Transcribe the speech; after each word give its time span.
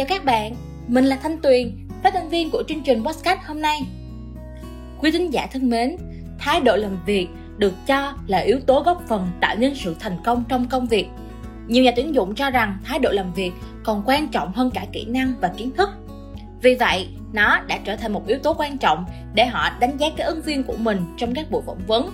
Chào 0.00 0.06
các 0.06 0.24
bạn, 0.24 0.54
mình 0.88 1.04
là 1.04 1.16
Thanh 1.16 1.38
Tuyền, 1.38 1.88
phát 2.02 2.12
thanh 2.14 2.28
viên 2.28 2.50
của 2.50 2.62
chương 2.68 2.82
trình 2.82 3.04
podcast 3.04 3.40
hôm 3.46 3.60
nay. 3.60 3.80
Quý 5.00 5.10
thính 5.10 5.32
giả 5.32 5.46
thân 5.52 5.70
mến, 5.70 5.96
thái 6.38 6.60
độ 6.60 6.76
làm 6.76 6.98
việc 7.06 7.28
được 7.58 7.72
cho 7.86 8.12
là 8.26 8.38
yếu 8.38 8.60
tố 8.66 8.82
góp 8.82 9.02
phần 9.08 9.28
tạo 9.40 9.56
nên 9.56 9.74
sự 9.74 9.96
thành 10.00 10.16
công 10.24 10.44
trong 10.48 10.68
công 10.68 10.86
việc. 10.86 11.06
Nhiều 11.66 11.84
nhà 11.84 11.92
tuyển 11.96 12.14
dụng 12.14 12.34
cho 12.34 12.50
rằng 12.50 12.78
thái 12.84 12.98
độ 12.98 13.10
làm 13.10 13.32
việc 13.32 13.52
còn 13.84 14.02
quan 14.06 14.28
trọng 14.28 14.52
hơn 14.52 14.70
cả 14.74 14.86
kỹ 14.92 15.04
năng 15.04 15.34
và 15.40 15.50
kiến 15.56 15.70
thức. 15.70 15.90
Vì 16.62 16.74
vậy, 16.74 17.08
nó 17.32 17.60
đã 17.66 17.78
trở 17.84 17.96
thành 17.96 18.12
một 18.12 18.26
yếu 18.26 18.38
tố 18.38 18.54
quan 18.58 18.78
trọng 18.78 19.04
để 19.34 19.46
họ 19.46 19.70
đánh 19.80 19.96
giá 19.96 20.06
cái 20.16 20.26
ứng 20.26 20.42
viên 20.42 20.62
của 20.62 20.76
mình 20.78 21.00
trong 21.16 21.34
các 21.34 21.50
buổi 21.50 21.62
phỏng 21.66 21.86
vấn. 21.86 22.10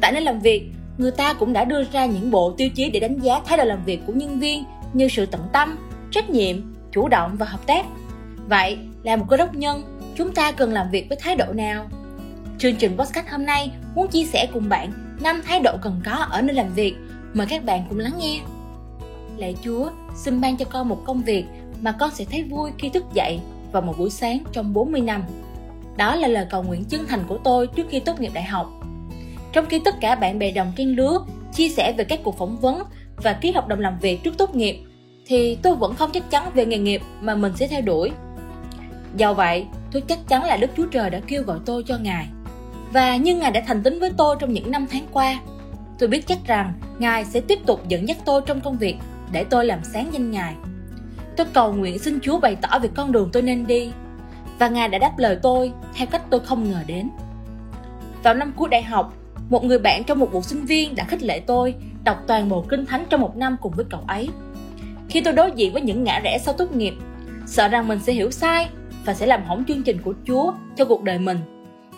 Tại 0.00 0.12
nơi 0.12 0.22
làm 0.22 0.40
việc, 0.40 0.70
người 0.98 1.10
ta 1.10 1.34
cũng 1.34 1.52
đã 1.52 1.64
đưa 1.64 1.84
ra 1.92 2.06
những 2.06 2.30
bộ 2.30 2.54
tiêu 2.56 2.68
chí 2.68 2.90
để 2.90 3.00
đánh 3.00 3.18
giá 3.18 3.40
thái 3.44 3.58
độ 3.58 3.64
làm 3.64 3.84
việc 3.84 4.00
của 4.06 4.12
nhân 4.12 4.40
viên 4.40 4.64
như 4.92 5.08
sự 5.08 5.26
tận 5.26 5.40
tâm, 5.52 5.76
trách 6.10 6.30
nhiệm, 6.30 6.71
chủ 6.92 7.08
động 7.08 7.36
và 7.38 7.46
hợp 7.46 7.66
tác. 7.66 7.86
Vậy, 8.48 8.78
là 9.02 9.16
một 9.16 9.26
cơ 9.28 9.36
đốc 9.36 9.54
nhân, 9.54 9.98
chúng 10.16 10.34
ta 10.34 10.52
cần 10.52 10.72
làm 10.72 10.90
việc 10.90 11.08
với 11.08 11.18
thái 11.20 11.36
độ 11.36 11.52
nào? 11.52 11.88
Chương 12.58 12.76
trình 12.76 12.96
podcast 12.98 13.26
hôm 13.28 13.46
nay 13.46 13.70
muốn 13.94 14.08
chia 14.08 14.24
sẻ 14.24 14.48
cùng 14.52 14.68
bạn 14.68 14.92
năm 15.22 15.42
thái 15.44 15.60
độ 15.60 15.76
cần 15.82 16.00
có 16.04 16.12
ở 16.12 16.42
nơi 16.42 16.56
làm 16.56 16.74
việc. 16.74 16.94
Mời 17.34 17.46
các 17.46 17.64
bạn 17.64 17.84
cùng 17.88 17.98
lắng 17.98 18.12
nghe. 18.18 18.40
Lạy 19.36 19.56
Chúa, 19.64 19.90
xin 20.14 20.40
ban 20.40 20.56
cho 20.56 20.64
con 20.64 20.88
một 20.88 21.02
công 21.04 21.22
việc 21.22 21.44
mà 21.82 21.92
con 21.92 22.10
sẽ 22.10 22.24
thấy 22.24 22.42
vui 22.42 22.70
khi 22.78 22.88
thức 22.88 23.04
dậy 23.14 23.40
vào 23.72 23.82
một 23.82 23.94
buổi 23.98 24.10
sáng 24.10 24.38
trong 24.52 24.72
40 24.72 25.00
năm. 25.00 25.22
Đó 25.96 26.16
là 26.16 26.28
lời 26.28 26.46
cầu 26.50 26.62
nguyện 26.62 26.84
chân 26.84 27.06
thành 27.08 27.24
của 27.28 27.38
tôi 27.44 27.66
trước 27.66 27.86
khi 27.90 28.00
tốt 28.00 28.20
nghiệp 28.20 28.30
đại 28.34 28.44
học. 28.44 28.70
Trong 29.52 29.66
khi 29.66 29.80
tất 29.84 29.94
cả 30.00 30.14
bạn 30.14 30.38
bè 30.38 30.50
đồng 30.50 30.72
trang 30.76 30.96
lứa 30.96 31.18
chia 31.52 31.68
sẻ 31.68 31.94
về 31.98 32.04
các 32.04 32.20
cuộc 32.22 32.38
phỏng 32.38 32.56
vấn 32.56 32.82
và 33.16 33.32
ký 33.32 33.52
hợp 33.52 33.68
đồng 33.68 33.80
làm 33.80 33.98
việc 33.98 34.22
trước 34.22 34.38
tốt 34.38 34.54
nghiệp, 34.54 34.82
thì 35.26 35.58
tôi 35.62 35.76
vẫn 35.76 35.94
không 35.94 36.10
chắc 36.12 36.30
chắn 36.30 36.50
về 36.54 36.66
nghề 36.66 36.78
nghiệp 36.78 37.02
mà 37.20 37.34
mình 37.34 37.52
sẽ 37.56 37.68
theo 37.68 37.80
đuổi. 37.80 38.10
Do 39.16 39.34
vậy, 39.34 39.66
tôi 39.92 40.02
chắc 40.08 40.18
chắn 40.28 40.44
là 40.44 40.56
Đức 40.56 40.70
Chúa 40.76 40.86
Trời 40.86 41.10
đã 41.10 41.20
kêu 41.26 41.42
gọi 41.42 41.58
tôi 41.64 41.84
cho 41.86 41.98
Ngài. 41.98 42.28
Và 42.92 43.16
như 43.16 43.36
Ngài 43.36 43.50
đã 43.50 43.62
thành 43.66 43.82
tín 43.82 44.00
với 44.00 44.10
tôi 44.16 44.36
trong 44.38 44.52
những 44.52 44.70
năm 44.70 44.86
tháng 44.90 45.06
qua, 45.12 45.40
tôi 45.98 46.08
biết 46.08 46.26
chắc 46.26 46.38
rằng 46.46 46.72
Ngài 46.98 47.24
sẽ 47.24 47.40
tiếp 47.40 47.58
tục 47.66 47.88
dẫn 47.88 48.08
dắt 48.08 48.16
tôi 48.24 48.42
trong 48.46 48.60
công 48.60 48.78
việc 48.78 48.96
để 49.32 49.44
tôi 49.44 49.66
làm 49.66 49.78
sáng 49.84 50.08
danh 50.12 50.30
Ngài. 50.30 50.54
Tôi 51.36 51.46
cầu 51.52 51.72
nguyện 51.72 51.98
xin 51.98 52.18
Chúa 52.22 52.40
bày 52.40 52.56
tỏ 52.56 52.78
về 52.78 52.88
con 52.94 53.12
đường 53.12 53.30
tôi 53.32 53.42
nên 53.42 53.66
đi. 53.66 53.90
Và 54.58 54.68
Ngài 54.68 54.88
đã 54.88 54.98
đáp 54.98 55.18
lời 55.18 55.38
tôi 55.42 55.72
theo 55.94 56.06
cách 56.06 56.22
tôi 56.30 56.40
không 56.40 56.70
ngờ 56.70 56.82
đến. 56.86 57.10
Vào 58.22 58.34
năm 58.34 58.52
cuối 58.56 58.68
đại 58.68 58.82
học, 58.82 59.14
một 59.48 59.64
người 59.64 59.78
bạn 59.78 60.04
trong 60.04 60.18
một 60.18 60.32
vụ 60.32 60.42
sinh 60.42 60.64
viên 60.64 60.94
đã 60.94 61.04
khích 61.04 61.22
lệ 61.22 61.40
tôi 61.40 61.74
đọc 62.04 62.22
toàn 62.26 62.48
bộ 62.48 62.64
kinh 62.68 62.86
thánh 62.86 63.04
trong 63.10 63.20
một 63.20 63.36
năm 63.36 63.56
cùng 63.60 63.72
với 63.72 63.84
cậu 63.90 64.00
ấy. 64.06 64.28
Khi 65.12 65.20
tôi 65.20 65.32
đối 65.32 65.50
diện 65.52 65.72
với 65.72 65.82
những 65.82 66.04
ngã 66.04 66.20
rẽ 66.24 66.38
sau 66.38 66.54
tốt 66.54 66.76
nghiệp, 66.76 66.94
sợ 67.46 67.68
rằng 67.68 67.88
mình 67.88 67.98
sẽ 67.98 68.12
hiểu 68.12 68.30
sai 68.30 68.68
và 69.04 69.14
sẽ 69.14 69.26
làm 69.26 69.44
hỏng 69.44 69.64
chương 69.68 69.82
trình 69.82 69.98
của 70.04 70.14
Chúa 70.26 70.52
cho 70.76 70.84
cuộc 70.84 71.02
đời 71.02 71.18
mình, 71.18 71.38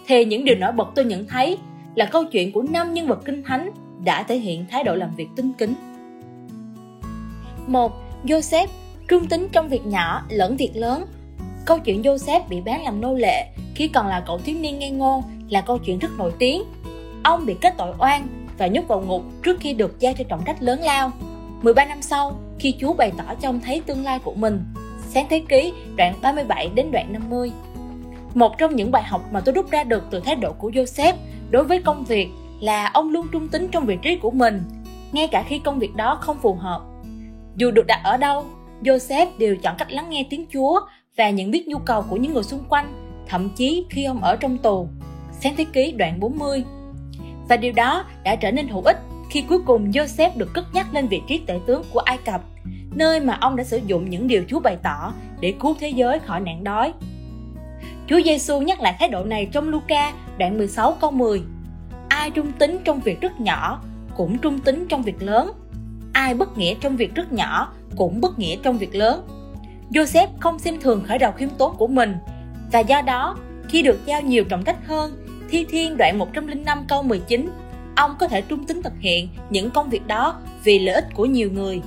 thì 0.07 0.25
những 0.25 0.45
điều 0.45 0.55
nổi 0.55 0.73
bật 0.73 0.89
tôi 0.95 1.05
nhận 1.05 1.27
thấy 1.27 1.59
là 1.95 2.07
câu 2.07 2.25
chuyện 2.25 2.53
của 2.53 2.63
năm 2.63 2.95
nhân 2.95 3.07
vật 3.07 3.21
kinh 3.25 3.43
thánh 3.43 3.71
đã 4.05 4.23
thể 4.23 4.39
hiện 4.39 4.65
thái 4.71 4.85
độ 4.85 4.95
làm 4.95 5.15
việc 5.17 5.29
tinh 5.37 5.53
kính. 5.59 5.75
Một, 7.67 7.93
Joseph 8.25 8.67
trung 9.09 9.27
tính 9.27 9.49
trong 9.53 9.69
việc 9.69 9.87
nhỏ 9.87 10.23
lẫn 10.29 10.57
việc 10.57 10.71
lớn. 10.75 11.05
Câu 11.65 11.79
chuyện 11.79 12.03
Joseph 12.03 12.41
bị 12.49 12.61
bán 12.61 12.85
làm 12.85 13.01
nô 13.01 13.15
lệ 13.15 13.47
khi 13.75 13.89
còn 13.89 14.07
là 14.07 14.23
cậu 14.27 14.39
thiếu 14.39 14.57
niên 14.61 14.79
ngây 14.79 14.91
ngô 14.91 15.25
là 15.49 15.61
câu 15.61 15.79
chuyện 15.79 15.99
rất 15.99 16.11
nổi 16.19 16.33
tiếng. 16.39 16.63
Ông 17.23 17.47
bị 17.47 17.55
kết 17.61 17.75
tội 17.79 17.95
oan 17.99 18.27
và 18.59 18.67
nhốt 18.67 18.89
vào 18.89 19.01
ngục 19.01 19.23
trước 19.43 19.61
khi 19.61 19.75
được 19.75 20.01
giao 20.01 20.13
cho 20.19 20.25
trọng 20.29 20.45
trách 20.47 20.63
lớn 20.63 20.81
lao. 20.81 21.13
13 21.63 21.85
năm 21.85 22.03
sau, 22.03 22.37
khi 22.59 22.75
Chúa 22.81 22.93
bày 22.93 23.13
tỏ 23.19 23.35
cho 23.41 23.49
ông 23.49 23.61
thấy 23.61 23.83
tương 23.87 24.05
lai 24.05 24.19
của 24.19 24.35
mình, 24.35 24.65
sáng 25.09 25.27
thế 25.31 25.43
ký 25.49 25.73
đoạn 25.97 26.15
37 26.23 26.69
đến 26.75 26.91
đoạn 26.93 27.13
50. 27.13 27.53
Một 28.35 28.59
trong 28.59 28.77
những 28.77 28.91
bài 28.91 29.03
học 29.03 29.23
mà 29.33 29.41
tôi 29.41 29.55
rút 29.55 29.71
ra 29.71 29.85
được 29.85 30.05
từ 30.11 30.21
thái 30.21 30.35
độ 30.35 30.53
của 30.53 30.71
Joseph 30.71 31.15
đối 31.51 31.65
với 31.65 31.83
công 31.83 32.05
việc 32.05 32.29
là 32.61 32.87
ông 32.87 33.11
luôn 33.11 33.27
trung 33.33 33.49
tính 33.49 33.69
trong 33.69 33.87
vị 33.87 33.99
trí 34.03 34.17
của 34.17 34.31
mình, 34.31 34.63
ngay 35.13 35.29
cả 35.29 35.45
khi 35.49 35.59
công 35.59 35.79
việc 35.79 35.95
đó 35.97 36.19
không 36.21 36.39
phù 36.43 36.55
hợp. 36.55 36.81
Dù 37.57 37.71
được 37.71 37.87
đặt 37.87 38.01
ở 38.05 38.17
đâu, 38.17 38.45
Joseph 38.83 39.27
đều 39.39 39.57
chọn 39.57 39.75
cách 39.79 39.93
lắng 39.93 40.11
nghe 40.11 40.27
tiếng 40.31 40.47
Chúa 40.53 40.81
và 41.17 41.31
nhận 41.31 41.51
biết 41.51 41.69
nhu 41.69 41.79
cầu 41.79 42.05
của 42.11 42.17
những 42.17 42.35
người 42.35 42.43
xung 42.43 42.65
quanh, 42.69 42.93
thậm 43.29 43.51
chí 43.57 43.87
khi 43.91 44.05
ông 44.05 44.23
ở 44.23 44.37
trong 44.37 44.59
tù. 44.59 44.89
Sáng 45.41 45.55
thế 45.57 45.65
ký 45.73 45.93
đoạn 45.93 46.21
40 46.21 46.65
Và 47.49 47.57
điều 47.57 47.73
đó 47.73 48.05
đã 48.25 48.37
trở 48.37 48.51
nên 48.51 48.69
hữu 48.69 48.83
ích 48.83 48.97
khi 49.35 49.45
cuối 49.49 49.59
cùng 49.67 49.91
Joseph 49.91 50.31
được 50.37 50.51
cất 50.55 50.65
nhắc 50.75 50.95
lên 50.95 51.09
vị 51.09 51.23
trí 51.29 51.39
tể 51.47 51.61
tướng 51.67 51.83
của 51.93 52.01
Ai 52.01 52.19
Cập, 52.19 52.41
nơi 52.95 53.21
mà 53.21 53.39
ông 53.41 53.57
đã 53.57 53.65
sử 53.65 53.81
dụng 53.87 54.11
những 54.11 54.29
điều 54.29 54.45
Chúa 54.49 54.61
bày 54.61 54.77
tỏ 54.83 55.13
để 55.41 55.55
cứu 55.61 55.77
thế 55.81 55.89
giới 55.89 56.19
khỏi 56.19 56.41
nạn 56.41 56.65
đói. 56.65 56.93
Chúa 58.07 58.21
Giêsu 58.25 58.61
nhắc 58.61 58.81
lại 58.81 58.97
thái 58.99 59.09
độ 59.09 59.25
này 59.25 59.49
trong 59.53 59.69
Luca 59.69 60.13
đoạn 60.39 60.59
16 60.59 60.97
câu 61.01 61.11
10. 61.11 61.43
Ai 62.09 62.31
trung 62.31 62.53
tín 62.59 62.79
trong 62.85 63.01
việc 63.01 63.21
rất 63.21 63.41
nhỏ 63.41 63.83
cũng 64.17 64.39
trung 64.39 64.59
tín 64.59 64.87
trong 64.89 65.03
việc 65.03 65.23
lớn. 65.23 65.53
Ai 66.13 66.35
bất 66.35 66.59
nghĩa 66.59 66.75
trong 66.81 66.97
việc 66.97 67.15
rất 67.15 67.33
nhỏ 67.33 67.73
cũng 67.97 68.21
bất 68.21 68.39
nghĩa 68.39 68.57
trong 68.63 68.79
việc 68.79 68.95
lớn. 68.95 69.27
Joseph 69.91 70.29
không 70.41 70.59
xem 70.59 70.81
thường 70.81 71.05
khởi 71.07 71.19
đầu 71.19 71.33
khiêm 71.33 71.49
tốn 71.59 71.77
của 71.77 71.87
mình 71.87 72.17
và 72.73 72.81
do 72.81 73.03
đó 73.03 73.37
khi 73.69 73.83
được 73.83 74.07
giao 74.07 74.23
nhiều 74.23 74.45
trọng 74.45 74.65
trách 74.65 74.87
hơn, 74.87 75.27
Thi 75.51 75.67
Thiên 75.71 75.97
đoạn 75.97 76.19
105 76.19 76.85
câu 76.89 77.03
19, 77.03 77.51
ông 77.97 78.15
có 78.19 78.29
thể 78.29 78.41
trung 78.41 78.67
tính 78.67 78.83
thực 78.83 78.93
hiện 79.01 79.29
những 79.51 79.71
công 79.71 79.91
việc 79.91 80.07
đó 80.07 80.41
vì 80.65 80.79
lợi 80.79 80.95
ích 80.95 81.15
của 81.15 81.27
nhiều 81.27 81.51
người. 81.53 81.81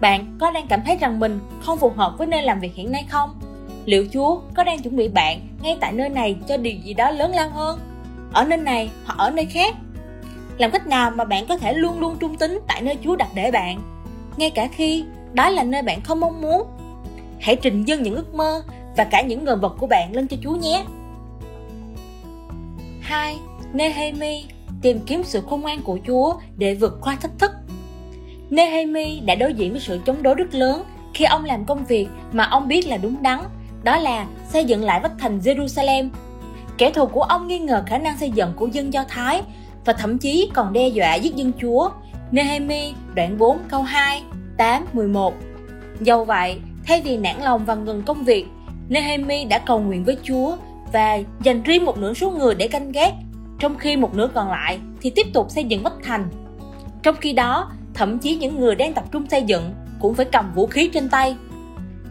Bạn 0.00 0.36
có 0.40 0.50
đang 0.50 0.66
cảm 0.66 0.80
thấy 0.86 0.96
rằng 0.96 1.20
mình 1.20 1.40
không 1.62 1.78
phù 1.78 1.90
hợp 1.90 2.14
với 2.18 2.26
nơi 2.26 2.42
làm 2.42 2.60
việc 2.60 2.74
hiện 2.74 2.92
nay 2.92 3.04
không? 3.08 3.40
Liệu 3.84 4.06
Chúa 4.12 4.40
có 4.54 4.64
đang 4.64 4.82
chuẩn 4.82 4.96
bị 4.96 5.08
bạn 5.08 5.40
ngay 5.62 5.76
tại 5.80 5.92
nơi 5.92 6.08
này 6.08 6.36
cho 6.48 6.56
điều 6.56 6.74
gì 6.84 6.94
đó 6.94 7.10
lớn 7.10 7.32
lao 7.34 7.50
hơn? 7.50 7.78
Ở 8.32 8.44
nơi 8.44 8.58
này 8.58 8.90
hoặc 9.04 9.14
ở 9.18 9.30
nơi 9.30 9.44
khác? 9.46 9.74
Làm 10.58 10.70
cách 10.70 10.86
nào 10.86 11.10
mà 11.10 11.24
bạn 11.24 11.46
có 11.46 11.56
thể 11.56 11.72
luôn 11.72 12.00
luôn 12.00 12.16
trung 12.20 12.36
tính 12.36 12.60
tại 12.66 12.82
nơi 12.82 12.98
Chúa 13.04 13.16
đặt 13.16 13.28
để 13.34 13.50
bạn? 13.50 13.80
Ngay 14.36 14.50
cả 14.50 14.68
khi 14.72 15.04
đó 15.32 15.50
là 15.50 15.62
nơi 15.62 15.82
bạn 15.82 16.00
không 16.00 16.20
mong 16.20 16.40
muốn. 16.40 16.66
Hãy 17.40 17.56
trình 17.56 17.84
dâng 17.84 18.02
những 18.02 18.14
ước 18.14 18.34
mơ 18.34 18.62
và 18.96 19.04
cả 19.04 19.22
những 19.22 19.44
ngờ 19.44 19.56
vật 19.56 19.76
của 19.78 19.86
bạn 19.86 20.12
lên 20.12 20.28
cho 20.28 20.36
Chúa 20.42 20.56
nhé. 20.56 20.84
2. 23.00 23.36
Nehemi 23.72 24.44
tìm 24.84 25.00
kiếm 25.06 25.22
sự 25.24 25.40
khôn 25.40 25.60
ngoan 25.60 25.82
của 25.82 25.98
Chúa 26.06 26.34
để 26.56 26.74
vượt 26.74 26.98
qua 27.00 27.16
thách 27.20 27.38
thức. 27.38 27.50
Nehemi 28.50 29.20
đã 29.20 29.34
đối 29.34 29.54
diện 29.54 29.70
với 29.72 29.80
sự 29.80 30.00
chống 30.06 30.22
đối 30.22 30.34
rất 30.34 30.54
lớn 30.54 30.82
khi 31.14 31.24
ông 31.24 31.44
làm 31.44 31.64
công 31.64 31.84
việc 31.84 32.08
mà 32.32 32.44
ông 32.44 32.68
biết 32.68 32.86
là 32.86 32.96
đúng 32.96 33.22
đắn, 33.22 33.40
đó 33.82 33.96
là 33.96 34.26
xây 34.48 34.64
dựng 34.64 34.84
lại 34.84 35.00
vách 35.02 35.12
thành 35.18 35.38
Jerusalem. 35.38 36.08
Kẻ 36.78 36.90
thù 36.90 37.06
của 37.06 37.22
ông 37.22 37.48
nghi 37.48 37.58
ngờ 37.58 37.82
khả 37.86 37.98
năng 37.98 38.18
xây 38.18 38.30
dựng 38.30 38.52
của 38.56 38.66
dân 38.66 38.92
Do 38.92 39.04
Thái 39.08 39.42
và 39.84 39.92
thậm 39.92 40.18
chí 40.18 40.50
còn 40.54 40.72
đe 40.72 40.88
dọa 40.88 41.14
giết 41.14 41.34
dân 41.34 41.52
Chúa. 41.60 41.90
Nehemi 42.30 42.92
đoạn 43.14 43.38
4 43.38 43.58
câu 43.68 43.82
2, 43.82 44.22
8, 44.56 44.86
11 44.92 45.34
Dầu 46.00 46.24
vậy, 46.24 46.56
thay 46.86 47.00
vì 47.00 47.16
nản 47.16 47.36
lòng 47.42 47.64
và 47.64 47.74
ngừng 47.74 48.02
công 48.02 48.24
việc, 48.24 48.46
Nehemi 48.88 49.44
đã 49.44 49.58
cầu 49.58 49.80
nguyện 49.80 50.04
với 50.04 50.16
Chúa 50.22 50.56
và 50.92 51.18
dành 51.42 51.62
riêng 51.62 51.84
một 51.84 51.98
nửa 51.98 52.14
số 52.14 52.30
người 52.30 52.54
để 52.54 52.68
canh 52.68 52.92
gác, 52.92 53.12
trong 53.64 53.78
khi 53.78 53.96
một 53.96 54.14
nửa 54.14 54.28
còn 54.34 54.50
lại 54.50 54.78
thì 55.00 55.10
tiếp 55.10 55.26
tục 55.32 55.50
xây 55.50 55.64
dựng 55.64 55.82
bất 55.82 55.92
thành. 56.02 56.28
Trong 57.02 57.16
khi 57.20 57.32
đó, 57.32 57.70
thậm 57.94 58.18
chí 58.18 58.36
những 58.36 58.60
người 58.60 58.74
đang 58.74 58.92
tập 58.92 59.04
trung 59.12 59.26
xây 59.30 59.42
dựng 59.42 59.74
cũng 60.00 60.14
phải 60.14 60.26
cầm 60.32 60.52
vũ 60.54 60.66
khí 60.66 60.88
trên 60.88 61.08
tay. 61.08 61.36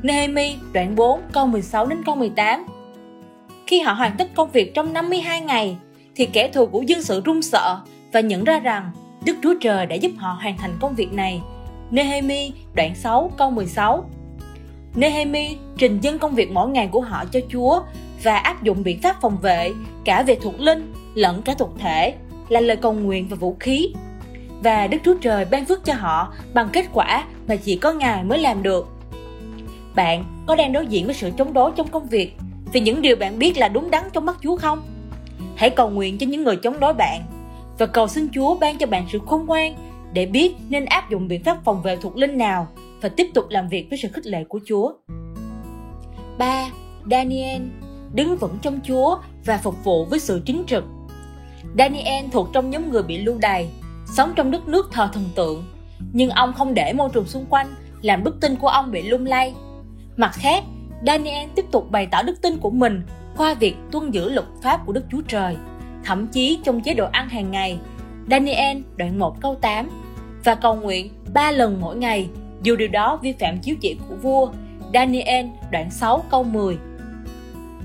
Nehemi 0.04 0.56
đoạn 0.74 0.96
4 0.96 1.22
câu 1.34 1.48
16 1.48 1.86
đến 1.86 2.04
câu 2.06 2.16
18 2.16 2.66
Khi 3.68 3.80
họ 3.80 3.94
hoàn 3.94 4.16
tất 4.18 4.36
công 4.36 4.52
việc 4.52 4.74
trong 4.74 4.94
52 4.94 5.42
ngày, 5.42 5.78
thì 6.16 6.26
kẻ 6.26 6.48
thù 6.48 6.66
của 6.66 6.82
dân 6.82 7.04
sự 7.04 7.22
run 7.26 7.42
sợ 7.42 7.80
và 8.14 8.20
nhận 8.20 8.44
ra 8.44 8.60
rằng 8.60 8.92
Đức 9.26 9.38
Chúa 9.44 9.54
Trời 9.62 9.86
đã 9.86 9.96
giúp 9.96 10.12
họ 10.18 10.38
hoàn 10.42 10.58
thành 10.58 10.78
công 10.82 10.96
việc 10.96 11.14
này 11.14 11.42
Nehemi 11.92 12.52
đoạn 12.76 12.96
6 12.96 13.32
câu 13.38 13.52
16 13.52 14.10
Nehemi 14.96 15.58
trình 15.78 16.00
dân 16.02 16.20
công 16.20 16.36
việc 16.36 16.52
mỗi 16.52 16.70
ngày 16.70 16.90
của 16.92 17.02
họ 17.02 17.26
cho 17.32 17.40
Chúa 17.50 17.82
và 18.24 18.38
áp 18.38 18.64
dụng 18.64 18.84
biện 18.84 19.02
pháp 19.02 19.16
phòng 19.22 19.38
vệ 19.42 19.72
cả 20.06 20.24
về 20.24 20.38
thuộc 20.42 20.60
linh 20.60 20.94
lẫn 21.16 21.42
cả 21.42 21.54
thuộc 21.54 21.70
thể, 21.80 22.14
là 22.50 22.60
lời 22.60 22.78
cầu 22.78 22.94
nguyện 22.94 23.28
và 23.30 23.36
vũ 23.36 23.56
khí 23.60 23.94
và 24.64 24.88
Đức 24.88 24.98
Chúa 25.06 25.16
Trời 25.22 25.46
ban 25.46 25.66
phước 25.66 25.86
cho 25.86 25.94
họ 25.94 26.34
bằng 26.54 26.70
kết 26.74 26.86
quả 26.94 27.26
mà 27.48 27.56
chỉ 27.56 27.76
có 27.76 27.92
Ngài 27.92 28.24
mới 28.24 28.40
làm 28.40 28.64
được. 28.64 28.88
Bạn 29.96 30.24
có 30.48 30.56
đang 30.56 30.74
đối 30.74 30.86
diện 30.88 31.06
với 31.06 31.16
sự 31.16 31.32
chống 31.38 31.54
đối 31.54 31.72
trong 31.76 31.88
công 31.88 32.08
việc 32.08 32.34
vì 32.74 32.80
những 32.80 33.02
điều 33.02 33.16
bạn 33.16 33.40
biết 33.40 33.58
là 33.58 33.68
đúng 33.68 33.92
đắn 33.92 34.04
trong 34.14 34.26
mắt 34.26 34.38
Chúa 34.44 34.58
không? 34.58 34.82
Hãy 35.56 35.70
cầu 35.70 35.90
nguyện 35.90 36.18
cho 36.18 36.28
những 36.28 36.44
người 36.44 36.56
chống 36.56 36.80
đối 36.80 36.94
bạn 36.94 37.22
và 37.78 37.86
cầu 37.86 38.08
xin 38.08 38.28
Chúa 38.34 38.56
ban 38.56 38.78
cho 38.78 38.86
bạn 38.88 39.06
sự 39.12 39.20
khôn 39.26 39.46
ngoan 39.46 39.76
để 40.14 40.26
biết 40.26 40.56
nên 40.70 40.86
áp 40.86 41.10
dụng 41.10 41.28
biện 41.28 41.44
pháp 41.44 41.58
phòng 41.64 41.82
vệ 41.82 41.96
thuộc 41.96 42.18
linh 42.18 42.38
nào 42.38 42.68
và 43.02 43.10
tiếp 43.10 43.28
tục 43.34 43.46
làm 43.50 43.68
việc 43.68 43.88
với 43.90 44.00
sự 44.02 44.08
khích 44.14 44.26
lệ 44.26 44.44
của 44.44 44.60
Chúa. 44.66 44.94
3. 46.38 46.70
Daniel, 47.12 47.62
đứng 48.14 48.38
vững 48.38 48.58
trong 48.62 48.80
Chúa 48.88 49.18
và 49.46 49.58
phục 49.58 49.84
vụ 49.84 50.06
với 50.06 50.20
sự 50.20 50.42
chính 50.46 50.64
trực. 50.68 50.84
Daniel 51.78 52.26
thuộc 52.32 52.50
trong 52.54 52.70
nhóm 52.70 52.92
người 52.92 53.04
bị 53.04 53.18
lưu 53.18 53.38
đày, 53.38 53.70
sống 54.06 54.34
trong 54.36 54.52
đất 54.52 54.68
nước 54.68 54.90
thờ 54.92 55.10
thần 55.14 55.24
tượng, 55.36 55.66
nhưng 56.14 56.30
ông 56.30 56.54
không 56.54 56.74
để 56.74 56.94
môi 56.94 57.10
trường 57.14 57.28
xung 57.28 57.46
quanh 57.50 57.76
làm 58.02 58.24
đức 58.24 58.38
tin 58.42 58.56
của 58.56 58.68
ông 58.68 58.92
bị 58.92 59.02
lung 59.02 59.26
lay. 59.26 59.54
Mặt 60.18 60.32
khác, 60.34 60.64
Daniel 61.08 61.50
tiếp 61.56 61.66
tục 61.72 61.92
bày 61.92 62.08
tỏ 62.12 62.22
đức 62.22 62.42
tin 62.42 62.58
của 62.58 62.70
mình 62.70 63.02
qua 63.38 63.54
việc 63.54 63.76
tuân 63.92 64.12
giữ 64.12 64.30
luật 64.30 64.46
pháp 64.62 64.86
của 64.86 64.94
Đức 64.94 65.06
Chúa 65.12 65.22
Trời, 65.28 65.58
thậm 66.04 66.28
chí 66.28 66.60
trong 66.64 66.82
chế 66.82 66.94
độ 66.94 67.08
ăn 67.12 67.30
hàng 67.30 67.52
ngày. 67.52 67.80
Daniel 68.30 68.78
đoạn 68.96 69.20
1 69.20 69.42
câu 69.42 69.56
8 69.56 69.90
và 70.44 70.56
cầu 70.56 70.76
nguyện 70.76 71.10
ba 71.34 71.52
lần 71.52 71.82
mỗi 71.82 71.96
ngày, 71.96 72.30
dù 72.62 72.76
điều 72.76 72.88
đó 72.88 73.20
vi 73.22 73.34
phạm 73.40 73.60
chiếu 73.60 73.76
chỉ 73.82 73.98
của 74.10 74.16
vua. 74.16 74.52
Daniel 74.94 75.46
đoạn 75.72 75.92
6 75.92 76.24
câu 76.32 76.44
10 76.44 76.78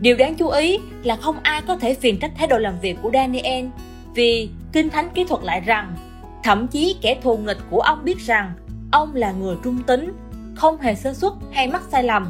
Điều 0.00 0.16
đáng 0.16 0.34
chú 0.34 0.48
ý 0.48 0.78
là 1.02 1.16
không 1.16 1.36
ai 1.42 1.62
có 1.62 1.76
thể 1.76 1.94
phiền 1.94 2.18
trách 2.18 2.32
thái 2.36 2.46
độ 2.46 2.58
làm 2.58 2.80
việc 2.80 2.96
của 3.02 3.10
Daniel 3.12 3.66
vì 4.14 4.50
Kinh 4.72 4.90
Thánh 4.90 5.08
kỹ 5.14 5.24
thuật 5.24 5.44
lại 5.44 5.60
rằng 5.60 5.96
thậm 6.44 6.66
chí 6.66 6.96
kẻ 7.00 7.16
thù 7.22 7.36
nghịch 7.36 7.58
của 7.70 7.80
ông 7.80 8.04
biết 8.04 8.18
rằng 8.18 8.52
ông 8.92 9.14
là 9.14 9.32
người 9.32 9.56
trung 9.64 9.78
tín, 9.86 10.12
không 10.54 10.80
hề 10.80 10.94
sơ 10.94 11.14
suất 11.14 11.32
hay 11.52 11.68
mắc 11.68 11.82
sai 11.90 12.02
lầm. 12.02 12.28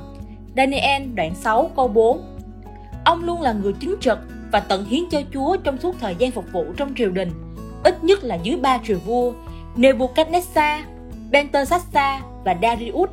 Daniel 0.56 1.02
đoạn 1.14 1.34
6 1.34 1.70
câu 1.76 1.88
4 1.88 2.20
Ông 3.04 3.24
luôn 3.24 3.42
là 3.42 3.52
người 3.52 3.72
chính 3.80 3.96
trực 4.00 4.18
và 4.52 4.60
tận 4.60 4.84
hiến 4.84 5.02
cho 5.10 5.20
Chúa 5.34 5.56
trong 5.56 5.78
suốt 5.78 5.96
thời 6.00 6.14
gian 6.18 6.30
phục 6.30 6.44
vụ 6.52 6.64
trong 6.76 6.94
triều 6.94 7.10
đình, 7.10 7.30
ít 7.84 8.04
nhất 8.04 8.24
là 8.24 8.34
dưới 8.34 8.56
ba 8.56 8.78
triều 8.86 8.98
vua 8.98 9.32
Nebuchadnezzar, 9.76 10.82
Belteshazzar 11.30 12.20
và 12.44 12.56
Darius 12.62 13.10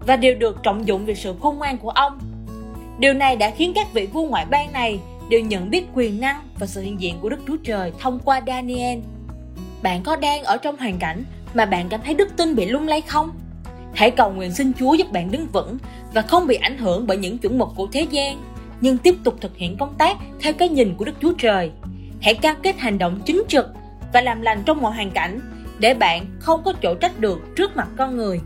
và 0.00 0.16
đều 0.16 0.34
được 0.34 0.62
trọng 0.62 0.86
dụng 0.86 1.04
vì 1.04 1.14
sự 1.14 1.34
khôn 1.40 1.58
ngoan 1.58 1.78
của 1.78 1.90
ông. 1.90 2.18
Điều 2.98 3.14
này 3.14 3.36
đã 3.36 3.50
khiến 3.50 3.72
các 3.74 3.92
vị 3.92 4.08
vua 4.12 4.26
ngoại 4.26 4.46
bang 4.50 4.72
này 4.72 5.00
đều 5.28 5.40
nhận 5.40 5.70
biết 5.70 5.84
quyền 5.94 6.20
năng 6.20 6.42
và 6.58 6.66
sự 6.66 6.82
hiện 6.82 7.00
diện 7.00 7.18
của 7.20 7.28
Đức 7.28 7.38
Chúa 7.46 7.56
Trời 7.64 7.92
thông 7.98 8.18
qua 8.18 8.40
Daniel. 8.46 8.98
Bạn 9.82 10.02
có 10.02 10.16
đang 10.16 10.44
ở 10.44 10.56
trong 10.56 10.76
hoàn 10.76 10.98
cảnh 10.98 11.24
mà 11.54 11.64
bạn 11.64 11.88
cảm 11.88 12.00
thấy 12.04 12.14
đức 12.14 12.36
tin 12.36 12.54
bị 12.54 12.66
lung 12.66 12.88
lay 12.88 13.00
không? 13.00 13.30
Hãy 13.94 14.10
cầu 14.10 14.30
nguyện 14.30 14.50
xin 14.50 14.72
Chúa 14.78 14.94
giúp 14.94 15.12
bạn 15.12 15.30
đứng 15.30 15.46
vững 15.52 15.78
và 16.14 16.22
không 16.22 16.46
bị 16.46 16.56
ảnh 16.56 16.78
hưởng 16.78 17.06
bởi 17.06 17.16
những 17.16 17.38
chuẩn 17.38 17.58
mực 17.58 17.68
của 17.76 17.86
thế 17.92 18.06
gian, 18.10 18.42
nhưng 18.80 18.98
tiếp 18.98 19.14
tục 19.24 19.34
thực 19.40 19.56
hiện 19.56 19.76
công 19.76 19.94
tác 19.98 20.16
theo 20.40 20.52
cái 20.52 20.68
nhìn 20.68 20.94
của 20.94 21.04
Đức 21.04 21.14
Chúa 21.22 21.32
Trời. 21.38 21.70
Hãy 22.22 22.34
cam 22.34 22.56
kết 22.62 22.78
hành 22.78 22.98
động 22.98 23.20
chính 23.24 23.42
trực 23.48 23.66
và 24.12 24.20
làm 24.20 24.42
lành 24.42 24.62
trong 24.66 24.80
mọi 24.80 24.92
hoàn 24.92 25.10
cảnh 25.10 25.40
để 25.78 25.94
bạn 25.94 26.26
không 26.40 26.62
có 26.64 26.72
chỗ 26.82 26.94
trách 26.94 27.20
được 27.20 27.38
trước 27.56 27.76
mặt 27.76 27.88
con 27.96 28.16
người. 28.16 28.40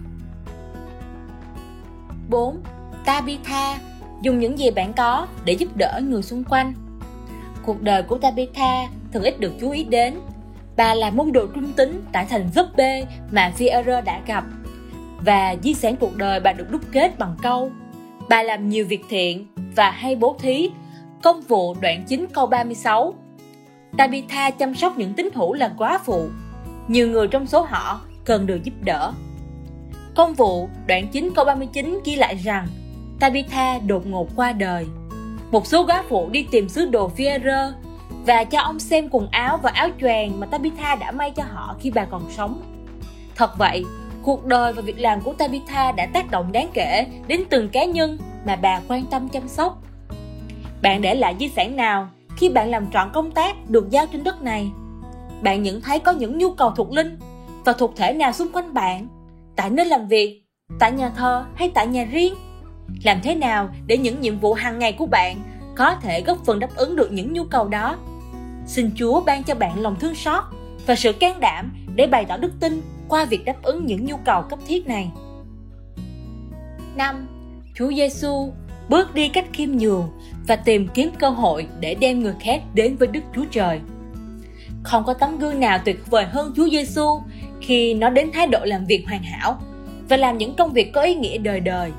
4. 2.28 2.62
Tabitha 3.04 3.89
dùng 4.22 4.38
những 4.38 4.58
gì 4.58 4.70
bạn 4.70 4.92
có 4.92 5.26
để 5.44 5.52
giúp 5.52 5.76
đỡ 5.76 6.00
người 6.04 6.22
xung 6.22 6.44
quanh. 6.44 6.74
Cuộc 7.62 7.82
đời 7.82 8.02
của 8.02 8.18
Tabitha 8.18 8.88
thường 9.12 9.22
ít 9.22 9.40
được 9.40 9.52
chú 9.60 9.70
ý 9.70 9.84
đến. 9.84 10.14
Bà 10.76 10.94
là 10.94 11.10
môn 11.10 11.32
đồ 11.32 11.46
trung 11.54 11.72
tính 11.72 12.02
tại 12.12 12.26
thành 12.30 12.50
Joppe 12.54 13.04
mà 13.30 13.52
Fierre 13.58 14.04
đã 14.04 14.20
gặp. 14.26 14.44
Và 15.24 15.56
di 15.62 15.74
sản 15.74 15.96
cuộc 15.96 16.16
đời 16.16 16.40
bà 16.40 16.52
được 16.52 16.70
đúc 16.70 16.80
kết 16.92 17.18
bằng 17.18 17.36
câu, 17.42 17.70
Bà 18.30 18.42
làm 18.42 18.68
nhiều 18.68 18.86
việc 18.86 19.04
thiện 19.08 19.46
và 19.76 19.90
hay 19.90 20.16
bố 20.16 20.36
thí. 20.38 20.70
Công 21.22 21.40
vụ 21.40 21.74
đoạn 21.80 22.04
9 22.08 22.26
câu 22.32 22.46
36 22.46 23.14
Tabitha 23.98 24.50
chăm 24.50 24.74
sóc 24.74 24.98
những 24.98 25.14
tín 25.14 25.28
hữu 25.34 25.54
là 25.54 25.72
quá 25.78 26.00
phụ. 26.04 26.28
Nhiều 26.88 27.08
người 27.08 27.28
trong 27.28 27.46
số 27.46 27.62
họ 27.62 28.00
cần 28.24 28.46
được 28.46 28.64
giúp 28.64 28.72
đỡ. 28.80 29.12
Công 30.16 30.34
vụ 30.34 30.68
đoạn 30.86 31.08
9 31.08 31.30
câu 31.34 31.44
39 31.44 32.00
ghi 32.04 32.16
lại 32.16 32.34
rằng 32.34 32.66
Tabitha 33.20 33.78
đột 33.78 34.06
ngột 34.06 34.28
qua 34.36 34.52
đời. 34.52 34.86
Một 35.50 35.66
số 35.66 35.82
góa 35.82 36.04
phụ 36.08 36.28
đi 36.30 36.46
tìm 36.50 36.68
sứ 36.68 36.84
đồ 36.84 37.10
Fierre 37.16 37.72
và 38.26 38.44
cho 38.44 38.60
ông 38.60 38.78
xem 38.78 39.08
quần 39.10 39.28
áo 39.30 39.58
và 39.62 39.70
áo 39.74 39.88
choàng 40.00 40.40
mà 40.40 40.46
Tabitha 40.46 40.94
đã 40.94 41.10
may 41.10 41.30
cho 41.30 41.42
họ 41.52 41.76
khi 41.80 41.90
bà 41.90 42.04
còn 42.04 42.22
sống. 42.30 42.62
Thật 43.36 43.58
vậy, 43.58 43.84
cuộc 44.22 44.44
đời 44.44 44.72
và 44.72 44.82
việc 44.82 44.98
làm 44.98 45.20
của 45.20 45.32
Tabitha 45.32 45.92
đã 45.92 46.06
tác 46.06 46.30
động 46.30 46.52
đáng 46.52 46.68
kể 46.74 47.06
đến 47.26 47.44
từng 47.50 47.68
cá 47.68 47.84
nhân 47.84 48.18
mà 48.46 48.56
bà 48.56 48.80
quan 48.88 49.04
tâm 49.10 49.28
chăm 49.28 49.48
sóc. 49.48 49.82
Bạn 50.82 51.02
để 51.02 51.14
lại 51.14 51.36
di 51.40 51.48
sản 51.48 51.76
nào 51.76 52.08
khi 52.36 52.48
bạn 52.48 52.70
làm 52.70 52.90
trọn 52.90 53.10
công 53.12 53.30
tác 53.30 53.70
được 53.70 53.90
giao 53.90 54.06
trên 54.06 54.24
đất 54.24 54.42
này? 54.42 54.70
Bạn 55.42 55.62
nhận 55.62 55.80
thấy 55.80 55.98
có 55.98 56.12
những 56.12 56.38
nhu 56.38 56.50
cầu 56.50 56.70
thuộc 56.70 56.92
linh 56.92 57.18
và 57.64 57.72
thuộc 57.72 57.96
thể 57.96 58.12
nào 58.12 58.32
xung 58.32 58.52
quanh 58.52 58.74
bạn? 58.74 59.06
Tại 59.56 59.70
nơi 59.70 59.86
làm 59.86 60.08
việc, 60.08 60.42
tại 60.78 60.92
nhà 60.92 61.08
thờ 61.16 61.44
hay 61.54 61.70
tại 61.74 61.86
nhà 61.86 62.04
riêng? 62.04 62.34
Làm 63.04 63.20
thế 63.22 63.34
nào 63.34 63.68
để 63.86 63.98
những 63.98 64.20
nhiệm 64.20 64.38
vụ 64.38 64.54
hàng 64.54 64.78
ngày 64.78 64.92
của 64.92 65.06
bạn 65.06 65.36
có 65.76 65.94
thể 65.94 66.22
góp 66.22 66.38
phần 66.44 66.58
đáp 66.58 66.70
ứng 66.76 66.96
được 66.96 67.12
những 67.12 67.32
nhu 67.32 67.44
cầu 67.44 67.68
đó 67.68 67.98
xin 68.66 68.90
chúa 68.96 69.20
ban 69.20 69.44
cho 69.44 69.54
bạn 69.54 69.80
lòng 69.80 69.96
thương 70.00 70.14
xót 70.14 70.44
và 70.86 70.94
sự 70.94 71.12
can 71.12 71.40
đảm 71.40 71.72
để 71.94 72.06
bày 72.06 72.24
tỏ 72.24 72.36
đức 72.36 72.52
tin 72.60 72.82
qua 73.08 73.24
việc 73.24 73.44
đáp 73.44 73.62
ứng 73.62 73.86
những 73.86 74.04
nhu 74.04 74.16
cầu 74.16 74.42
cấp 74.42 74.58
thiết 74.66 74.86
này 74.86 75.10
5. 76.96 77.28
Chúa 77.74 77.90
Giêsu 77.92 78.52
bước 78.88 79.14
đi 79.14 79.28
cách 79.28 79.46
khiêm 79.52 79.70
nhường 79.70 80.08
và 80.46 80.56
tìm 80.56 80.88
kiếm 80.94 81.10
cơ 81.18 81.28
hội 81.28 81.66
để 81.80 81.94
đem 81.94 82.20
người 82.20 82.34
khác 82.40 82.62
đến 82.74 82.96
với 82.96 83.08
Đức 83.08 83.20
Chúa 83.34 83.44
Trời. 83.50 83.80
Không 84.82 85.04
có 85.04 85.14
tấm 85.14 85.38
gương 85.38 85.60
nào 85.60 85.78
tuyệt 85.84 86.10
vời 86.10 86.24
hơn 86.24 86.52
Chúa 86.56 86.68
Giêsu 86.68 87.22
khi 87.60 87.94
nó 87.94 88.10
đến 88.10 88.30
thái 88.32 88.46
độ 88.46 88.58
làm 88.64 88.86
việc 88.86 89.04
hoàn 89.08 89.22
hảo 89.22 89.60
và 90.08 90.16
làm 90.16 90.38
những 90.38 90.56
công 90.56 90.72
việc 90.72 90.92
có 90.92 91.02
ý 91.02 91.14
nghĩa 91.14 91.38
đời 91.38 91.60
đời 91.60 91.90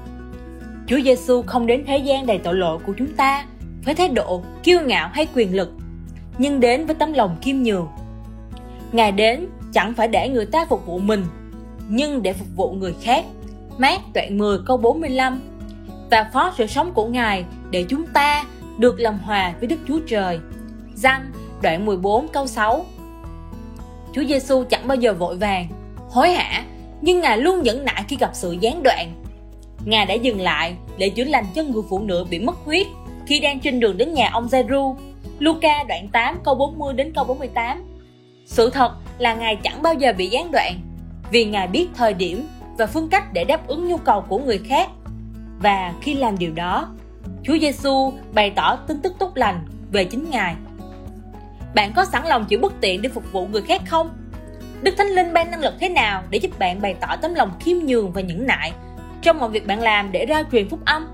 Chúa 0.92 1.00
Giêsu 1.02 1.42
không 1.42 1.68
đến 1.68 1.84
thế 1.88 1.98
gian 1.98 2.26
đầy 2.26 2.38
tội 2.38 2.56
lỗi 2.56 2.80
của 2.86 2.94
chúng 2.98 3.16
ta 3.16 3.46
với 3.86 3.96
thái 3.96 4.10
độ 4.10 4.42
kiêu 4.64 4.82
ngạo 4.82 5.10
hay 5.14 5.28
quyền 5.36 5.56
lực, 5.56 5.72
nhưng 6.38 6.60
đến 6.60 6.86
với 6.86 6.96
tấm 6.96 7.14
lòng 7.14 7.38
khiêm 7.42 7.58
nhường. 7.58 7.88
Ngài 8.92 9.12
đến 9.12 9.48
chẳng 9.74 9.94
phải 9.94 10.08
để 10.08 10.30
người 10.30 10.46
ta 10.46 10.66
phục 10.70 10.86
vụ 10.86 11.00
mình, 11.00 11.26
nhưng 11.90 12.24
để 12.24 12.34
phục 12.34 12.48
vụ 12.56 12.72
người 12.72 12.96
khác. 13.02 13.26
Mát 13.78 14.02
đoạn 14.14 14.38
10 14.38 14.58
câu 14.66 14.78
45 14.78 15.42
Và 16.10 16.30
phó 16.34 16.54
sự 16.58 16.68
sống 16.68 16.94
của 16.94 17.06
Ngài 17.06 17.46
để 17.70 17.86
chúng 17.90 18.06
ta 18.08 18.46
được 18.78 19.00
làm 19.00 19.20
hòa 19.20 19.54
với 19.60 19.68
Đức 19.68 19.80
Chúa 19.88 20.00
Trời. 20.08 20.40
Giăng 20.96 21.32
đoạn 21.62 21.86
14 21.86 22.28
câu 22.28 22.48
6 22.48 22.86
Chúa 24.14 24.24
Giêsu 24.24 24.64
chẳng 24.64 24.88
bao 24.88 24.96
giờ 24.96 25.14
vội 25.14 25.36
vàng, 25.36 25.68
hối 26.10 26.32
hả, 26.32 26.64
nhưng 27.02 27.22
Ngài 27.22 27.38
luôn 27.38 27.62
nhẫn 27.64 27.86
nại 27.86 28.04
khi 28.08 28.18
gặp 28.20 28.30
sự 28.34 28.52
gián 28.52 28.84
đoạn 28.84 29.21
Ngài 29.86 30.06
đã 30.06 30.14
dừng 30.14 30.42
lại 30.42 30.76
để 30.98 31.10
chữa 31.10 31.24
lành 31.24 31.46
cho 31.56 31.64
người 31.64 31.82
phụ 31.90 32.00
nữ 32.00 32.26
bị 32.30 32.40
mất 32.40 32.56
huyết 32.66 32.88
khi 33.26 33.40
đang 33.40 33.60
trên 33.60 33.80
đường 33.80 33.98
đến 33.98 34.14
nhà 34.14 34.30
ông 34.34 34.48
Zeru. 34.48 34.96
Luca 35.40 35.84
đoạn 35.84 36.08
8 36.12 36.38
câu 36.44 36.56
40 36.56 36.94
đến 36.94 37.12
câu 37.16 37.24
48. 37.24 37.84
Sự 38.46 38.70
thật 38.70 38.92
là 39.18 39.34
Ngài 39.34 39.56
chẳng 39.56 39.82
bao 39.82 39.94
giờ 39.94 40.14
bị 40.18 40.28
gián 40.28 40.52
đoạn 40.52 40.80
vì 41.32 41.46
Ngài 41.46 41.68
biết 41.68 41.88
thời 41.94 42.14
điểm 42.14 42.48
và 42.78 42.86
phương 42.86 43.10
cách 43.10 43.34
để 43.34 43.44
đáp 43.44 43.68
ứng 43.68 43.88
nhu 43.88 43.98
cầu 43.98 44.22
của 44.22 44.40
người 44.40 44.58
khác. 44.58 44.90
Và 45.60 45.94
khi 46.02 46.14
làm 46.14 46.38
điều 46.38 46.54
đó, 46.54 46.90
Chúa 47.44 47.58
Giêsu 47.58 48.14
bày 48.34 48.50
tỏ 48.50 48.76
tin 48.76 49.02
tức 49.02 49.14
tốt 49.20 49.32
lành 49.36 49.66
về 49.92 50.06
chính 50.06 50.30
Ngài. 50.30 50.56
Bạn 51.76 51.94
có 51.96 52.06
sẵn 52.06 52.26
lòng 52.26 52.46
chịu 52.46 52.60
bất 52.60 52.74
tiện 52.82 53.02
để 53.02 53.10
phục 53.10 53.32
vụ 53.32 53.48
người 53.48 53.62
khác 53.62 53.82
không? 53.88 54.10
Đức 54.82 54.96
Thánh 54.98 55.08
Linh 55.08 55.34
ban 55.34 55.52
năng 55.52 55.62
lực 55.62 55.74
thế 55.80 55.90
nào 55.90 56.24
để 56.30 56.40
giúp 56.40 56.60
bạn 56.60 56.82
bày 56.82 56.96
tỏ 57.00 57.16
tấm 57.22 57.34
lòng 57.34 57.52
khiêm 57.60 57.78
nhường 57.78 58.12
và 58.12 58.22
nhẫn 58.22 58.46
nại 58.46 58.72
trong 59.22 59.40
mọi 59.40 59.50
việc 59.50 59.68
bạn 59.68 59.82
làm 59.82 60.12
để 60.12 60.26
ra 60.26 60.44
truyền 60.52 60.70
phúc 60.70 60.80
âm. 60.86 61.08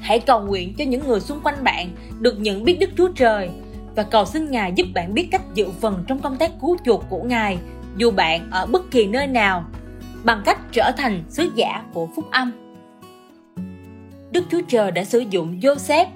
Hãy 0.00 0.20
cầu 0.20 0.40
nguyện 0.40 0.74
cho 0.78 0.84
những 0.84 1.06
người 1.06 1.20
xung 1.20 1.40
quanh 1.40 1.64
bạn 1.64 1.90
được 2.20 2.40
nhận 2.40 2.64
biết 2.64 2.76
Đức 2.80 2.90
Chúa 2.96 3.08
Trời 3.08 3.50
và 3.94 4.02
cầu 4.02 4.24
xin 4.24 4.50
Ngài 4.50 4.72
giúp 4.76 4.86
bạn 4.94 5.14
biết 5.14 5.28
cách 5.30 5.42
dự 5.54 5.66
phần 5.80 6.04
trong 6.06 6.18
công 6.18 6.36
tác 6.36 6.50
cứu 6.60 6.76
chuộc 6.84 7.04
của 7.08 7.22
Ngài 7.22 7.58
dù 7.96 8.10
bạn 8.10 8.50
ở 8.50 8.66
bất 8.66 8.90
kỳ 8.90 9.06
nơi 9.06 9.26
nào 9.26 9.64
bằng 10.24 10.42
cách 10.44 10.58
trở 10.72 10.92
thành 10.96 11.22
sứ 11.28 11.50
giả 11.54 11.82
của 11.92 12.08
phúc 12.16 12.24
âm. 12.30 12.52
Đức 14.30 14.44
Chúa 14.50 14.60
Trời 14.68 14.90
đã 14.90 15.04
sử 15.04 15.18
dụng 15.18 15.60
Joseph, 15.60 16.06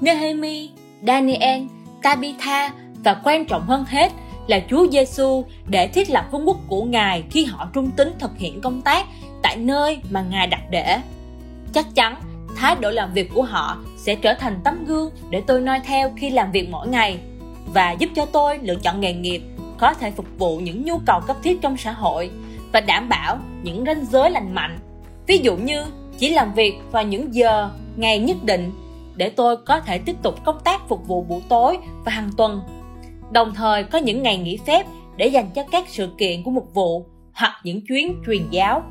Nehemi, 0.00 0.70
Daniel, 1.06 1.62
Tabitha 2.02 2.72
và 3.04 3.20
quan 3.24 3.44
trọng 3.44 3.62
hơn 3.66 3.84
hết 3.88 4.12
là 4.46 4.60
Chúa 4.70 4.86
Giêsu 4.92 5.44
để 5.66 5.88
thiết 5.88 6.10
lập 6.10 6.28
vương 6.32 6.48
quốc 6.48 6.56
của 6.68 6.84
Ngài 6.84 7.24
khi 7.30 7.44
họ 7.44 7.68
trung 7.72 7.90
tín 7.90 8.12
thực 8.18 8.38
hiện 8.38 8.60
công 8.60 8.82
tác 8.82 9.06
tại 9.44 9.56
nơi 9.56 10.00
mà 10.10 10.22
Ngài 10.22 10.46
đặt 10.46 10.60
để. 10.70 10.98
Chắc 11.72 11.86
chắn, 11.94 12.14
thái 12.56 12.76
độ 12.80 12.90
làm 12.90 13.12
việc 13.12 13.30
của 13.34 13.42
họ 13.42 13.78
sẽ 13.96 14.14
trở 14.14 14.34
thành 14.34 14.60
tấm 14.64 14.84
gương 14.84 15.10
để 15.30 15.42
tôi 15.46 15.60
noi 15.60 15.80
theo 15.84 16.12
khi 16.16 16.30
làm 16.30 16.52
việc 16.52 16.68
mỗi 16.70 16.88
ngày 16.88 17.18
và 17.74 17.92
giúp 17.92 18.10
cho 18.16 18.26
tôi 18.26 18.58
lựa 18.58 18.74
chọn 18.74 19.00
nghề 19.00 19.12
nghiệp 19.12 19.42
có 19.78 19.94
thể 19.94 20.10
phục 20.10 20.26
vụ 20.38 20.58
những 20.58 20.84
nhu 20.84 20.98
cầu 21.06 21.20
cấp 21.26 21.36
thiết 21.42 21.60
trong 21.62 21.76
xã 21.76 21.92
hội 21.92 22.30
và 22.72 22.80
đảm 22.80 23.08
bảo 23.08 23.38
những 23.62 23.84
ranh 23.86 24.04
giới 24.04 24.30
lành 24.30 24.54
mạnh. 24.54 24.78
Ví 25.26 25.38
dụ 25.38 25.56
như 25.56 25.84
chỉ 26.18 26.30
làm 26.30 26.54
việc 26.54 26.74
vào 26.92 27.02
những 27.02 27.34
giờ, 27.34 27.70
ngày 27.96 28.18
nhất 28.18 28.36
định 28.44 28.72
để 29.16 29.28
tôi 29.28 29.56
có 29.56 29.80
thể 29.80 29.98
tiếp 29.98 30.16
tục 30.22 30.44
công 30.44 30.60
tác 30.64 30.88
phục 30.88 31.06
vụ 31.06 31.22
buổi 31.22 31.40
tối 31.48 31.78
và 32.04 32.12
hàng 32.12 32.30
tuần. 32.36 32.60
Đồng 33.30 33.54
thời 33.54 33.84
có 33.84 33.98
những 33.98 34.22
ngày 34.22 34.38
nghỉ 34.38 34.58
phép 34.66 34.86
để 35.16 35.26
dành 35.26 35.50
cho 35.54 35.62
các 35.70 35.88
sự 35.88 36.08
kiện 36.18 36.42
của 36.42 36.50
mục 36.50 36.74
vụ 36.74 37.06
hoặc 37.32 37.60
những 37.64 37.86
chuyến 37.86 38.22
truyền 38.26 38.50
giáo 38.50 38.82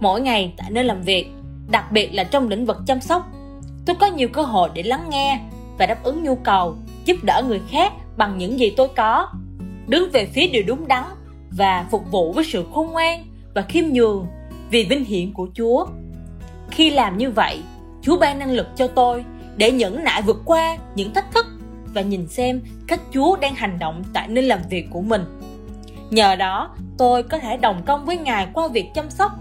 mỗi 0.00 0.20
ngày 0.20 0.54
tại 0.56 0.70
nơi 0.70 0.84
làm 0.84 1.02
việc, 1.02 1.32
đặc 1.70 1.92
biệt 1.92 2.10
là 2.12 2.24
trong 2.24 2.48
lĩnh 2.48 2.66
vực 2.66 2.76
chăm 2.86 3.00
sóc. 3.00 3.28
Tôi 3.86 3.96
có 4.00 4.06
nhiều 4.06 4.28
cơ 4.28 4.42
hội 4.42 4.70
để 4.74 4.82
lắng 4.82 5.06
nghe 5.10 5.40
và 5.78 5.86
đáp 5.86 6.02
ứng 6.02 6.24
nhu 6.24 6.34
cầu, 6.34 6.76
giúp 7.04 7.16
đỡ 7.22 7.42
người 7.48 7.60
khác 7.70 7.92
bằng 8.16 8.38
những 8.38 8.58
gì 8.58 8.70
tôi 8.76 8.88
có. 8.96 9.28
Đứng 9.86 10.10
về 10.12 10.26
phía 10.26 10.46
điều 10.46 10.62
đúng 10.66 10.88
đắn 10.88 11.04
và 11.50 11.86
phục 11.90 12.10
vụ 12.10 12.32
với 12.32 12.44
sự 12.44 12.64
khôn 12.74 12.92
ngoan 12.92 13.24
và 13.54 13.62
khiêm 13.62 13.84
nhường 13.84 14.26
vì 14.70 14.84
vinh 14.84 15.04
hiển 15.04 15.32
của 15.32 15.48
Chúa. 15.54 15.86
Khi 16.70 16.90
làm 16.90 17.18
như 17.18 17.30
vậy, 17.30 17.62
Chúa 18.02 18.18
ban 18.18 18.38
năng 18.38 18.50
lực 18.50 18.66
cho 18.76 18.86
tôi 18.86 19.24
để 19.56 19.72
nhẫn 19.72 20.04
nại 20.04 20.22
vượt 20.22 20.42
qua 20.44 20.76
những 20.94 21.14
thách 21.14 21.32
thức 21.34 21.46
và 21.94 22.00
nhìn 22.00 22.28
xem 22.28 22.60
cách 22.86 23.00
Chúa 23.12 23.36
đang 23.36 23.54
hành 23.54 23.78
động 23.78 24.02
tại 24.12 24.28
nơi 24.28 24.44
làm 24.44 24.60
việc 24.70 24.86
của 24.90 25.00
mình. 25.00 25.24
Nhờ 26.10 26.34
đó, 26.36 26.76
tôi 26.98 27.22
có 27.22 27.38
thể 27.38 27.56
đồng 27.56 27.82
công 27.86 28.04
với 28.04 28.16
Ngài 28.16 28.48
qua 28.54 28.68
việc 28.68 28.86
chăm 28.94 29.10
sóc 29.10 29.32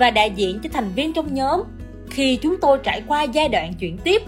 và 0.00 0.10
đại 0.10 0.30
diện 0.30 0.60
cho 0.62 0.70
thành 0.72 0.90
viên 0.94 1.12
trong 1.12 1.34
nhóm 1.34 1.62
khi 2.10 2.36
chúng 2.36 2.56
tôi 2.60 2.78
trải 2.82 3.02
qua 3.06 3.22
giai 3.22 3.48
đoạn 3.48 3.74
chuyển 3.74 3.98
tiếp. 3.98 4.22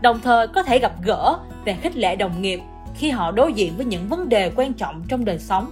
Đồng 0.00 0.20
thời 0.20 0.48
có 0.48 0.62
thể 0.62 0.78
gặp 0.78 0.92
gỡ 1.04 1.38
và 1.64 1.74
khích 1.82 1.96
lệ 1.96 2.16
đồng 2.16 2.42
nghiệp 2.42 2.60
khi 2.94 3.10
họ 3.10 3.30
đối 3.30 3.52
diện 3.52 3.72
với 3.76 3.86
những 3.86 4.08
vấn 4.08 4.28
đề 4.28 4.50
quan 4.56 4.72
trọng 4.72 5.02
trong 5.08 5.24
đời 5.24 5.38
sống. 5.38 5.70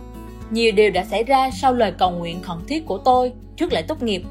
Nhiều 0.51 0.73
điều 0.73 0.91
đã 0.91 1.05
xảy 1.05 1.25
ra 1.25 1.51
sau 1.51 1.73
lời 1.73 1.93
cầu 1.99 2.11
nguyện 2.11 2.43
khẩn 2.43 2.57
thiết 2.69 2.87
của 2.87 2.99
tôi 2.99 3.33
trước 3.57 3.73
lễ 3.73 3.83
tốt 3.83 4.03
nghiệp. 4.03 4.23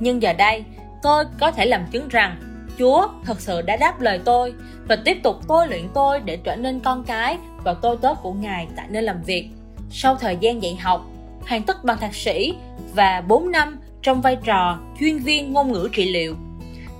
Nhưng 0.00 0.22
giờ 0.22 0.32
đây, 0.32 0.64
tôi 1.02 1.24
có 1.40 1.50
thể 1.50 1.66
làm 1.66 1.86
chứng 1.90 2.08
rằng 2.08 2.36
Chúa 2.78 3.08
thật 3.24 3.40
sự 3.40 3.62
đã 3.62 3.76
đáp 3.76 4.00
lời 4.00 4.20
tôi 4.24 4.54
và 4.88 4.96
tiếp 4.96 5.18
tục 5.22 5.36
tôi 5.48 5.68
luyện 5.68 5.88
tôi 5.94 6.20
để 6.20 6.36
trở 6.36 6.56
nên 6.56 6.80
con 6.80 7.04
cái 7.04 7.38
và 7.64 7.74
tôi 7.74 7.96
tớ 8.00 8.14
của 8.14 8.32
Ngài 8.32 8.68
tại 8.76 8.86
nơi 8.90 9.02
làm 9.02 9.22
việc. 9.22 9.48
Sau 9.90 10.16
thời 10.16 10.36
gian 10.40 10.62
dạy 10.62 10.76
học, 10.76 11.06
hoàn 11.48 11.62
tất 11.62 11.84
bằng 11.84 11.98
thạc 11.98 12.14
sĩ 12.14 12.54
và 12.94 13.20
4 13.20 13.50
năm 13.50 13.78
trong 14.02 14.20
vai 14.20 14.36
trò 14.44 14.78
chuyên 15.00 15.18
viên 15.18 15.52
ngôn 15.52 15.72
ngữ 15.72 15.88
trị 15.92 16.12
liệu, 16.12 16.36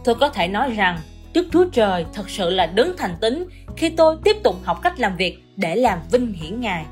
tôi 0.04 0.14
có 0.14 0.28
thể 0.28 0.49
nói 0.49 0.71
rằng 0.71 0.99
Đức 1.35 1.47
Chúa 1.52 1.64
Trời 1.73 2.04
thật 2.14 2.30
sự 2.30 2.50
là 2.50 2.66
đứng 2.66 2.97
thành 2.97 3.16
tín 3.21 3.49
khi 3.76 3.88
tôi 3.88 4.16
tiếp 4.25 4.37
tục 4.42 4.56
học 4.64 4.82
cách 4.82 5.00
làm 5.00 5.16
việc 5.16 5.38
để 5.56 5.76
làm 5.76 5.99
vinh 6.11 6.32
hiển 6.32 6.61
Ngài. 6.61 6.85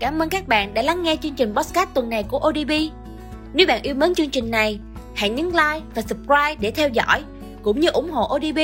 Cảm 0.00 0.22
ơn 0.22 0.28
các 0.28 0.48
bạn 0.48 0.74
đã 0.74 0.82
lắng 0.82 1.02
nghe 1.02 1.16
chương 1.16 1.34
trình 1.34 1.54
podcast 1.54 1.88
tuần 1.94 2.10
này 2.10 2.22
của 2.22 2.40
ODB. 2.48 2.70
Nếu 3.54 3.66
bạn 3.66 3.82
yêu 3.82 3.94
mến 3.94 4.14
chương 4.14 4.30
trình 4.30 4.50
này, 4.50 4.78
hãy 5.14 5.30
nhấn 5.30 5.46
like 5.46 5.86
và 5.94 6.02
subscribe 6.02 6.54
để 6.60 6.70
theo 6.70 6.88
dõi 6.88 7.22
cũng 7.62 7.80
như 7.80 7.88
ủng 7.88 8.10
hộ 8.10 8.36
ODB. 8.36 8.58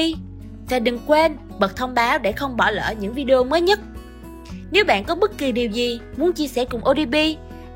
Và 0.68 0.78
đừng 0.78 0.99
quên 1.07 1.37
bật 1.59 1.76
thông 1.76 1.95
báo 1.95 2.18
để 2.18 2.33
không 2.33 2.57
bỏ 2.57 2.71
lỡ 2.71 2.95
những 3.00 3.12
video 3.12 3.45
mới 3.45 3.61
nhất. 3.61 3.80
Nếu 4.71 4.85
bạn 4.85 5.04
có 5.04 5.14
bất 5.14 5.38
kỳ 5.38 5.52
điều 5.52 5.71
gì 5.71 6.00
muốn 6.16 6.33
chia 6.33 6.49
sẻ 6.49 6.64
cùng 6.64 6.80
ODB, 6.90 7.14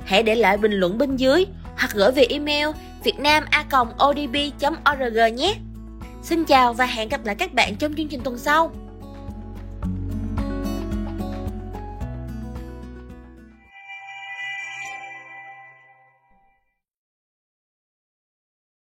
hãy 0.04 0.22
để 0.22 0.34
lại 0.34 0.56
bình 0.56 0.72
luận 0.72 0.98
bên 0.98 1.16
dưới 1.16 1.46
hoặc 1.76 1.90
gửi 1.94 2.12
về 2.12 2.26
email 2.28 2.68
vietnama.odb.org 3.04 5.36
nhé. 5.36 5.54
Xin 6.22 6.44
chào 6.44 6.72
và 6.72 6.86
hẹn 6.86 7.08
gặp 7.08 7.24
lại 7.24 7.34
các 7.34 7.54
bạn 7.54 7.76
trong 7.76 7.94
chương 7.94 8.08
trình 8.08 8.20
tuần 8.24 8.38
sau. 8.38 8.72